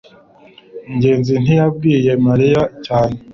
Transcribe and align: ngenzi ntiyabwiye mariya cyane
ngenzi 0.95 1.33
ntiyabwiye 1.43 2.11
mariya 2.25 2.61
cyane 2.85 3.17